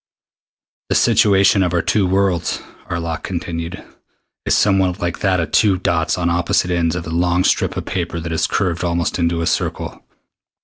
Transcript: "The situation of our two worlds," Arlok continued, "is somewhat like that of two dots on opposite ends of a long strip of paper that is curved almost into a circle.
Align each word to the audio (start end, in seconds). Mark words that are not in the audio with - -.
"The 0.89 0.95
situation 0.95 1.61
of 1.61 1.75
our 1.75 1.83
two 1.83 2.07
worlds," 2.07 2.59
Arlok 2.89 3.21
continued, 3.21 3.83
"is 4.47 4.57
somewhat 4.57 4.99
like 4.99 5.19
that 5.19 5.39
of 5.39 5.51
two 5.51 5.77
dots 5.77 6.17
on 6.17 6.27
opposite 6.27 6.71
ends 6.71 6.95
of 6.95 7.05
a 7.05 7.11
long 7.11 7.43
strip 7.43 7.77
of 7.77 7.85
paper 7.85 8.19
that 8.19 8.31
is 8.31 8.47
curved 8.47 8.83
almost 8.83 9.19
into 9.19 9.41
a 9.41 9.45
circle. 9.45 10.03